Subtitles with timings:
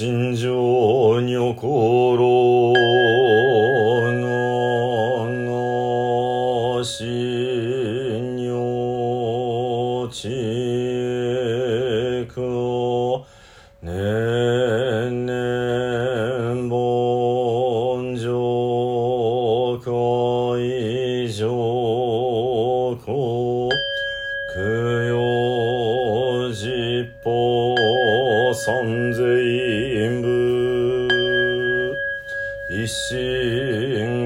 [0.00, 0.48] 信じ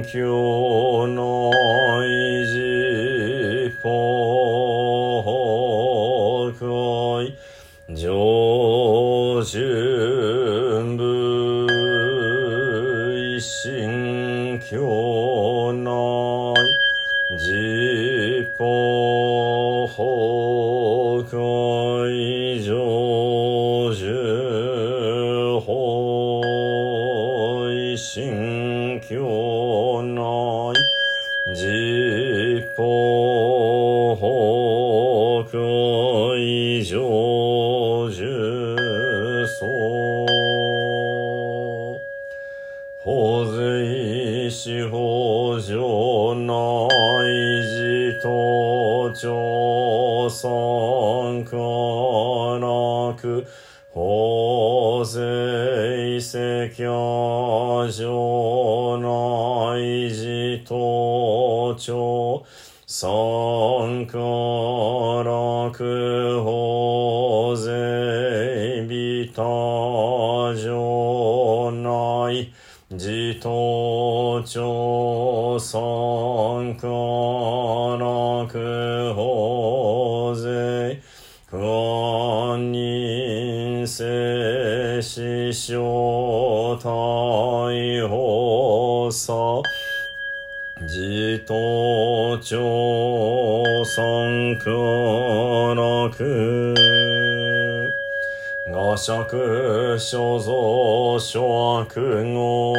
[0.05, 0.74] 研究を
[45.85, 46.49] 領内
[47.63, 51.57] 寺と朝鮮か
[52.59, 53.47] らく
[53.93, 62.47] 法税世教上内寺と朝
[62.87, 69.43] 鮮からく法税ビタ
[70.57, 72.53] 上内
[72.99, 74.74] 寺と朝
[75.55, 76.89] 長参加
[77.99, 81.01] 楽法税
[81.49, 89.35] 官人世師匠大法さ。
[90.87, 94.71] 自頭長参加
[95.75, 96.75] 楽
[98.73, 102.73] 画尺所蔵諸悪語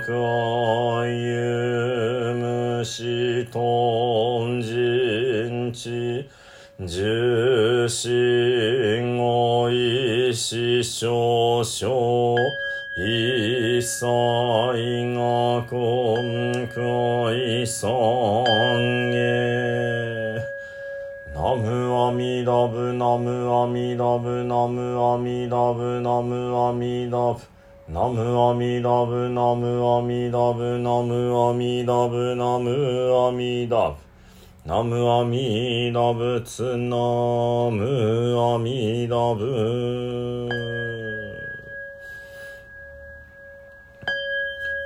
[0.00, 1.23] 外
[2.84, 6.28] 遊虫豚人知
[6.86, 12.36] 重心語意師少々
[12.98, 14.04] 一切
[15.14, 17.88] が根海三
[19.14, 20.44] へ
[21.34, 27.40] ナムアミダブナムアミダブナムアミダブナムアミダブ。
[27.86, 33.96] ナムアミダブナムアミダブナムアミダブナムアミダブ。
[34.64, 40.48] ナムアミダブツナムアミダブ。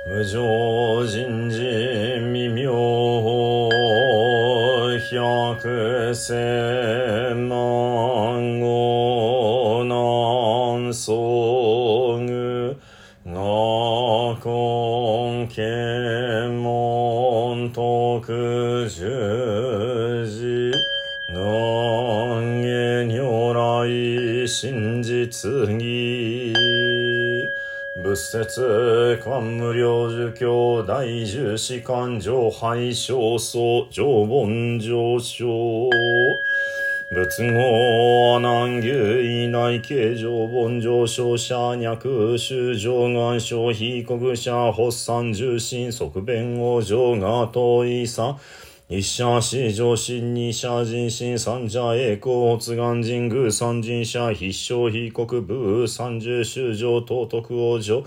[0.09, 1.57] 無常人事
[2.19, 3.69] 未明
[5.11, 8.38] 百千万
[13.25, 13.35] な
[14.41, 15.61] こんけ
[16.47, 20.71] もんとくじゅじ
[21.33, 26.53] なんげにょらいしん真実義
[28.03, 35.89] 仏説官無量寿教大じょ官上廃じょ上し上昇。
[37.11, 48.37] 仏語阿南牛医内形上凡上昇者脈衆上願小非国者発散重心側弁王上が遠いさ。
[48.87, 58.03] 一社四上心二社人心三者栄光発願神宮三人者必勝非国部三十衆上東徳王上。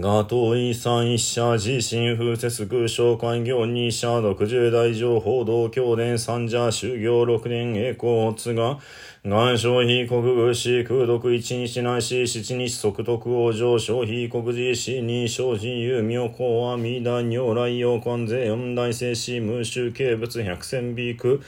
[0.00, 8.78] が遠い三一社自身風節空商官業二社六十大乗報道教伝三者修行六年栄光津が
[9.24, 21.38] 願消費国具士空毒一日内し七日即徳王上消費国寺士二精進有名公阿弥陀如来陽 quan 税四大聖子無臭形物百千美空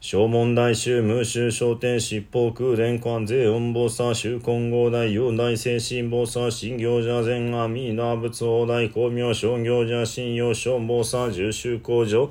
[0.00, 12.28] 小問題集無臭商店七宝空連 quan 税音菩薩修根合大有大聖神菩薩信行者善阿弥陀仏王大光明商業者信用小菩薩十宗工場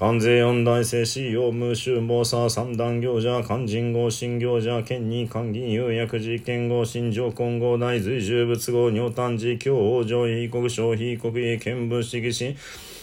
[0.00, 12.56] 関税四大聖師用無修謀者三段行者肝心合心行者剣に官銀有薬事剣合心上混合大随従仏合尿炭寺教王上異国商非国へ見物式心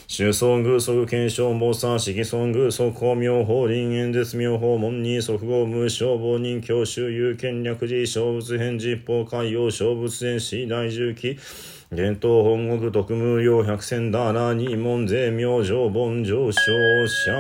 [0.07, 11.38] 主宗偶則検証謀査式尊偶則公明法林演絶妙法門に即合無消防人教修有権略事小仏編実法海洋小仏演師大重機
[11.89, 17.31] 伝統本国特務用百戦だな二門税明上本上昇者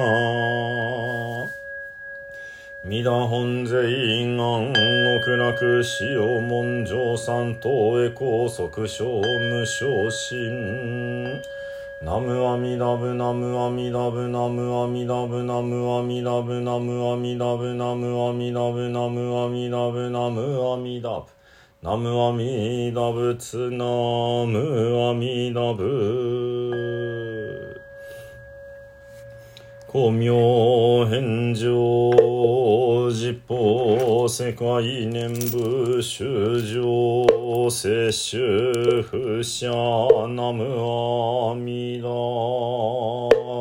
[2.85, 11.41] 三田本税院安極楽潮門上三等へ高速小無昇進
[12.01, 21.36] ナムアミダブナムアミダブナムアミダブナムアミダブナムアミダブナムアミダブナムアミダブナムアミダブ
[21.79, 23.01] ナムアミダ
[23.37, 23.85] ツナ
[24.47, 27.79] ムアミダブ
[29.85, 40.63] 光明返上実法世界念仏修上摂取不捨ナム
[41.51, 42.09] アミダ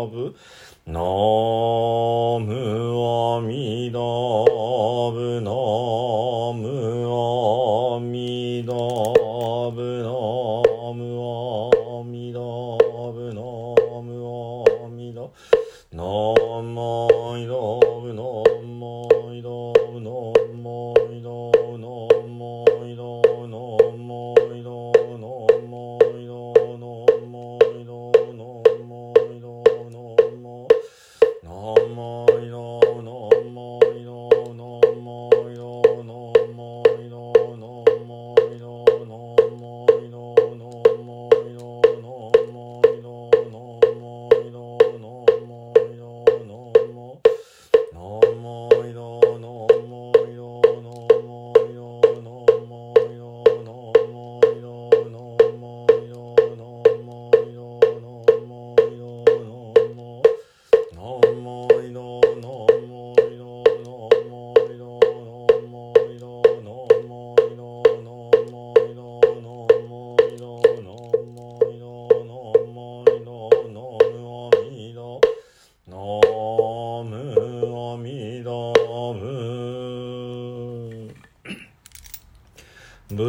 [0.09, 0.35] ブ
[0.87, 1.01] ナ
[2.41, 2.49] ム
[3.37, 3.99] アミダ
[5.13, 5.51] ブナ
[6.59, 6.76] ム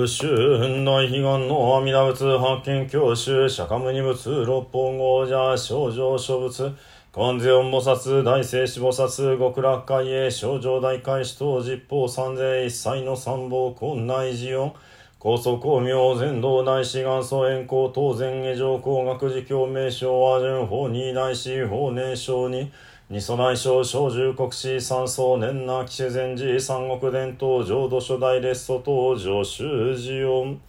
[0.07, 6.71] 悲願の阿弥陀仏発見教習釈迦無二仏六本豪者少女諸仏
[7.12, 14.74] 観世音菩薩大聖子菩薩極楽会へ少女大開始等実法三世一切の三宝根内寺音
[15.19, 22.71] 高祖光明全道大師元祖円光当然下上工学寺教名称和順法二大師法年少に
[23.09, 30.59] 二祖内省小十国史三層年那騎士禅寺三国伝統浄土初代列祖登場修寺音。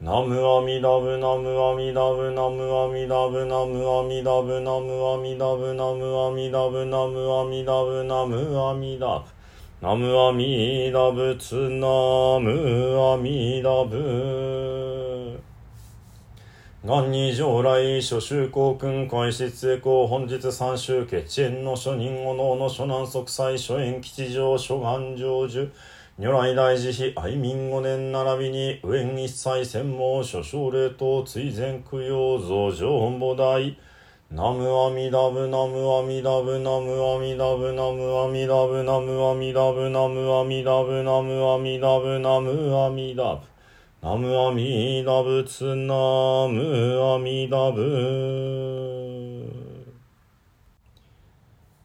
[0.00, 9.26] ナムアミダブナムアミダブナムアミダブナムアミダブナムアミダブナムアミダブナムアミダブナムアミダブ
[9.82, 14.91] ナムアミダブツナムアミダブ
[16.84, 25.68] 元に将来、諸州公君開始通行本日三州決縁の諸人おのの諸南即祭諸縁吉祥諸願成就。
[26.16, 33.76] 如来大慈悲愛民五年並びに右縁一切専門諸奨礼等追善供養増上本母大
[34.32, 43.51] ナムアミダブナムアミダブナムアミダブナムアミダブナムアミダブナムアミダブナムアミダブナムアミダブ
[44.04, 45.94] ナムアミダ仏ナ
[46.48, 49.46] ムアミダブ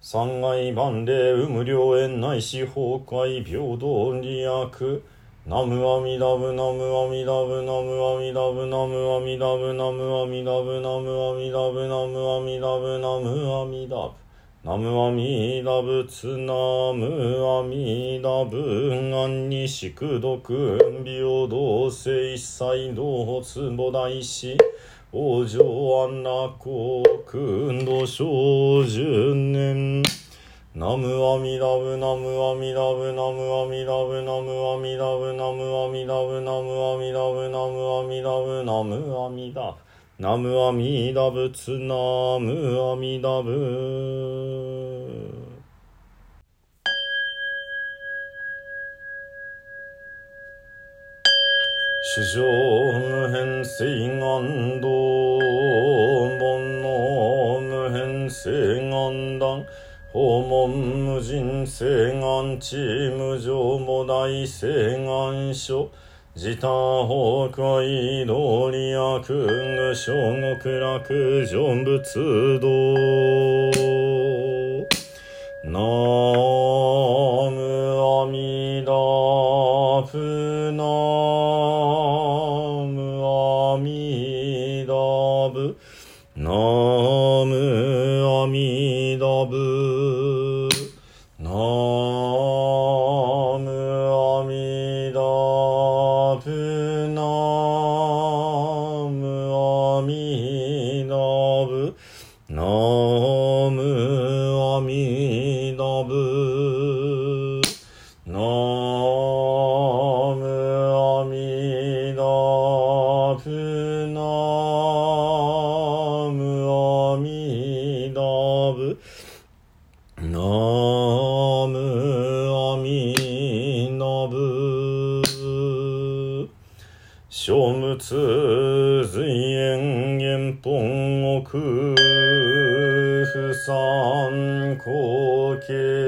[0.01, 5.03] 三階万礼無量縁内四崩壊平等利益。
[5.45, 14.26] ナムアミダブナムアミダブナムアミダブナムアミダブナムアミダブナムアミダブナムアミダブナムアミダブ
[14.67, 16.53] ナムアミダ仏ナ
[16.91, 17.05] ム
[17.57, 24.57] アミダブ願に宿毒美容同性一切同坪大師
[25.13, 25.63] 王女
[26.03, 26.59] 安楽
[27.25, 30.03] 国土小十年
[30.75, 39.87] ナムアミダブナムアミダブナムアミダブナムアミダブナムアミダブナムアミダブナムアミダブナムアミダブ。
[40.19, 44.46] ナムアミダ仏ナムアミダブ。
[52.17, 54.87] 主上無変性願道
[56.39, 58.49] 煩悩無変性
[58.89, 59.63] 願断。
[60.11, 61.85] 訪問無人性
[62.19, 65.89] 願地無常母大性願書。
[66.33, 70.11] 自他崩壊道理悪具小
[70.57, 72.67] 極楽成仏道
[75.65, 75.79] ナ
[77.51, 77.61] ム
[78.01, 78.91] アミダ
[80.11, 81.26] プナ
[86.39, 86.53] ナム
[88.43, 90.69] アミダブ
[91.39, 92.76] ナム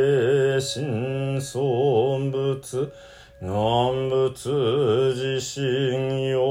[0.10, 2.92] 継新尊仏
[3.42, 4.50] 願仏
[5.14, 6.42] 自身用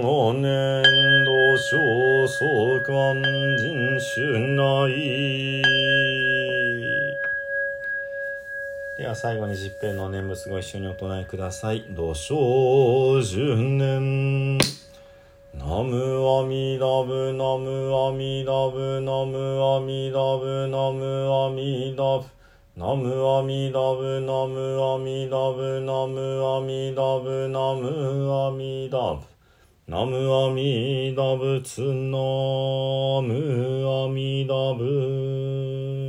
[0.00, 0.82] 五年
[1.24, 3.22] 度小相関
[3.58, 5.62] 人種内
[8.96, 11.84] では最後に十平の念仏ご一緒にお唱えください。
[11.90, 14.58] 土生十年。
[15.58, 22.39] ナムアミダブ、ナムアミダブ、ナムアミダブ、ナムアミダブ。
[22.80, 29.20] ナムアミダブ、ナムアミダブ、ナムアミダブ、ナムアミダブ。
[29.86, 32.16] ナムアミダブツナ
[33.20, 35.99] ムアミダブ。